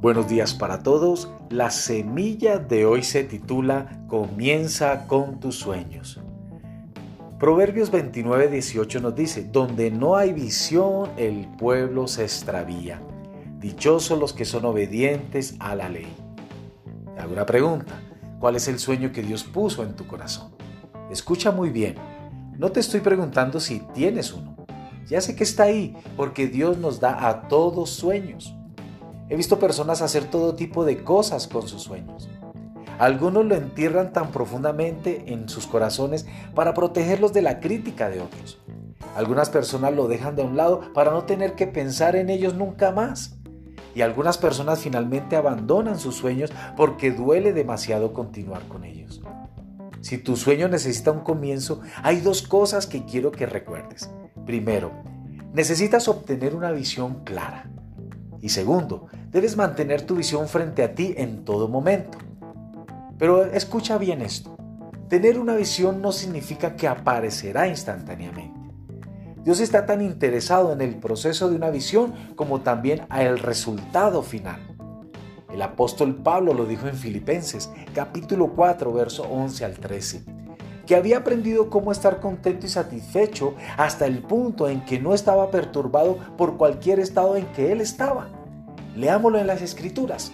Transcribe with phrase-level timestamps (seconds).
[0.00, 1.28] Buenos días para todos.
[1.50, 6.20] La semilla de hoy se titula Comienza con tus sueños.
[7.40, 13.02] Proverbios 29, 18 nos dice, donde no hay visión, el pueblo se extravía.
[13.58, 16.06] Dichosos los que son obedientes a la ley.
[17.16, 18.00] Te hago una pregunta.
[18.38, 20.52] ¿Cuál es el sueño que Dios puso en tu corazón?
[21.10, 21.96] Escucha muy bien.
[22.56, 24.54] No te estoy preguntando si tienes uno.
[25.08, 28.54] Ya sé que está ahí, porque Dios nos da a todos sueños.
[29.30, 32.28] He visto personas hacer todo tipo de cosas con sus sueños.
[32.98, 38.58] Algunos lo entierran tan profundamente en sus corazones para protegerlos de la crítica de otros.
[39.14, 42.90] Algunas personas lo dejan de un lado para no tener que pensar en ellos nunca
[42.90, 43.36] más.
[43.94, 49.20] Y algunas personas finalmente abandonan sus sueños porque duele demasiado continuar con ellos.
[50.00, 54.10] Si tu sueño necesita un comienzo, hay dos cosas que quiero que recuerdes.
[54.46, 54.92] Primero,
[55.52, 57.70] necesitas obtener una visión clara.
[58.40, 62.18] Y segundo, debes mantener tu visión frente a ti en todo momento.
[63.18, 64.56] Pero escucha bien esto.
[65.08, 68.58] Tener una visión no significa que aparecerá instantáneamente.
[69.44, 74.22] Dios está tan interesado en el proceso de una visión como también a el resultado
[74.22, 74.60] final.
[75.50, 80.24] El apóstol Pablo lo dijo en Filipenses, capítulo 4, verso 11 al 13,
[80.86, 85.50] que había aprendido cómo estar contento y satisfecho hasta el punto en que no estaba
[85.50, 88.37] perturbado por cualquier estado en que él estaba
[88.98, 90.32] Leámoslo en las escrituras.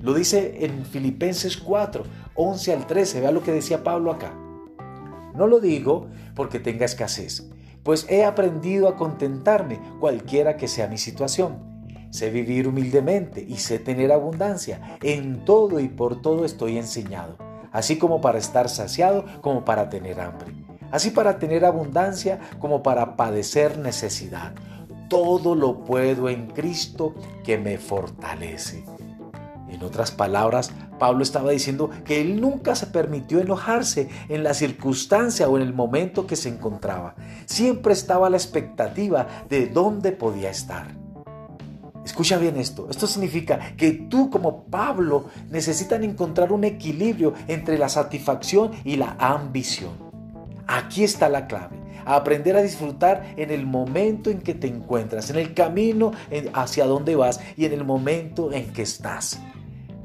[0.00, 2.02] Lo dice en Filipenses 4,
[2.34, 3.20] 11 al 13.
[3.20, 4.32] Vea lo que decía Pablo acá.
[5.34, 7.50] No lo digo porque tenga escasez,
[7.82, 11.58] pues he aprendido a contentarme cualquiera que sea mi situación.
[12.08, 14.96] Sé vivir humildemente y sé tener abundancia.
[15.02, 17.36] En todo y por todo estoy enseñado,
[17.70, 20.54] así como para estar saciado como para tener hambre,
[20.90, 24.54] así para tener abundancia como para padecer necesidad
[25.08, 28.84] todo lo puedo en Cristo que me fortalece.
[29.68, 35.48] En otras palabras, Pablo estaba diciendo que él nunca se permitió enojarse en la circunstancia
[35.48, 37.14] o en el momento que se encontraba.
[37.46, 40.94] Siempre estaba a la expectativa de dónde podía estar.
[42.04, 42.86] Escucha bien esto.
[42.88, 49.16] Esto significa que tú como Pablo necesitan encontrar un equilibrio entre la satisfacción y la
[49.18, 50.05] ambición.
[50.66, 55.36] Aquí está la clave aprender a disfrutar en el momento en que te encuentras, en
[55.36, 56.12] el camino
[56.54, 59.40] hacia donde vas y en el momento en que estás.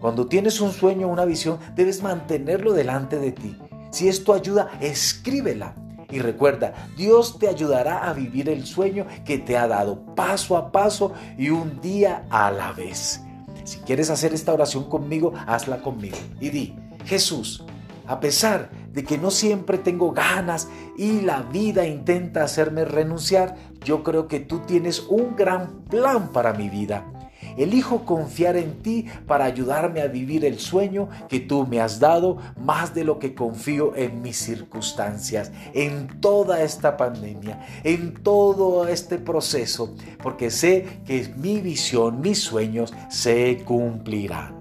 [0.01, 3.55] Cuando tienes un sueño o una visión, debes mantenerlo delante de ti.
[3.91, 5.75] Si esto ayuda, escríbela.
[6.09, 10.71] Y recuerda, Dios te ayudará a vivir el sueño que te ha dado paso a
[10.71, 13.21] paso y un día a la vez.
[13.63, 16.17] Si quieres hacer esta oración conmigo, hazla conmigo.
[16.41, 17.63] Y di, Jesús,
[18.07, 20.67] a pesar de que no siempre tengo ganas
[20.97, 26.53] y la vida intenta hacerme renunciar, yo creo que tú tienes un gran plan para
[26.53, 27.05] mi vida.
[27.57, 32.37] Elijo confiar en ti para ayudarme a vivir el sueño que tú me has dado
[32.57, 39.17] más de lo que confío en mis circunstancias, en toda esta pandemia, en todo este
[39.17, 44.60] proceso, porque sé que mi visión, mis sueños se cumplirán.